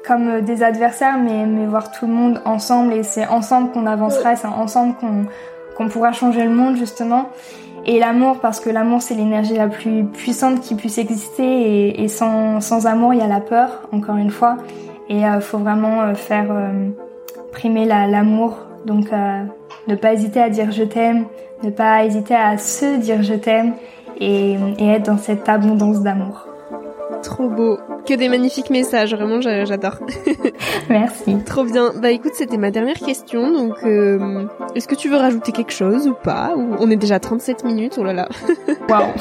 [0.06, 2.92] comme des adversaires, mais, mais voir tout le monde ensemble.
[2.92, 5.26] Et c'est ensemble qu'on avancera, c'est ensemble qu'on
[5.76, 7.30] qu'on pourra changer le monde, justement.
[7.86, 12.02] Et l'amour, parce que l'amour, c'est l'énergie la plus puissante qui puisse exister.
[12.02, 14.56] Et, sans, sans amour, il y a la peur, encore une fois.
[15.08, 16.88] Et il euh, faut vraiment euh, faire euh,
[17.52, 18.56] primer l'amour.
[18.86, 19.06] Donc,
[19.88, 21.24] ne pas hésiter à dire je t'aime,
[21.62, 23.72] ne pas hésiter à se dire je t'aime
[24.20, 26.43] et être dans cette abondance d'amour.
[27.24, 27.78] Trop beau.
[28.06, 29.98] Que des magnifiques messages, vraiment j'adore.
[30.90, 31.38] Merci.
[31.44, 31.92] Trop bien.
[31.96, 34.44] Bah écoute, c'était ma dernière question, donc euh,
[34.74, 36.54] est-ce que tu veux rajouter quelque chose ou pas?
[36.56, 38.28] Ou On est déjà à 37 minutes, oh là là.
[38.88, 39.12] Waouh.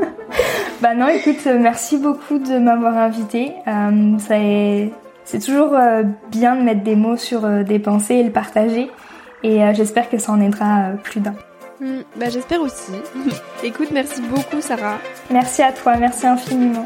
[0.82, 3.52] bah non, écoute, merci beaucoup de m'avoir invité.
[3.66, 4.92] Euh, ça est...
[5.24, 8.90] C'est toujours euh, bien de mettre des mots sur euh, des pensées et le partager,
[9.42, 11.34] et euh, j'espère que ça en aidera euh, plus d'un.
[11.80, 12.92] Mmh, bah j'espère aussi.
[13.62, 14.98] écoute, merci beaucoup Sarah.
[15.30, 16.84] Merci à toi, merci infiniment.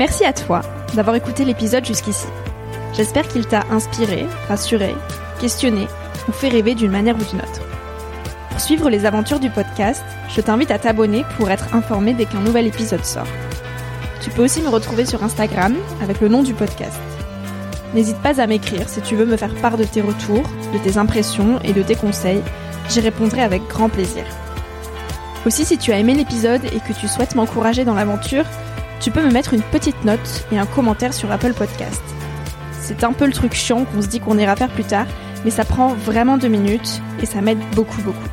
[0.00, 0.62] Merci à toi
[0.94, 2.26] d'avoir écouté l'épisode jusqu'ici.
[2.94, 4.94] J'espère qu'il t'a inspiré, rassuré,
[5.38, 5.86] questionné
[6.26, 7.60] ou fait rêver d'une manière ou d'une autre.
[8.48, 10.02] Pour suivre les aventures du podcast,
[10.34, 13.26] je t'invite à t'abonner pour être informé dès qu'un nouvel épisode sort.
[14.22, 16.98] Tu peux aussi me retrouver sur Instagram avec le nom du podcast.
[17.92, 20.96] N'hésite pas à m'écrire si tu veux me faire part de tes retours, de tes
[20.96, 22.40] impressions et de tes conseils.
[22.88, 24.24] J'y répondrai avec grand plaisir.
[25.44, 28.44] Aussi, si tu as aimé l'épisode et que tu souhaites m'encourager dans l'aventure,
[29.00, 32.02] tu peux me mettre une petite note et un commentaire sur Apple Podcast.
[32.80, 35.06] C'est un peu le truc chiant qu'on se dit qu'on ira faire plus tard,
[35.44, 38.28] mais ça prend vraiment deux minutes et ça m'aide beaucoup beaucoup.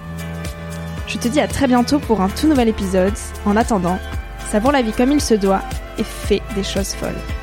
[1.07, 3.13] Je te dis à très bientôt pour un tout nouvel épisode.
[3.45, 3.97] En attendant,
[4.51, 5.61] savoure la vie comme il se doit
[5.97, 7.36] et fais des choses folles.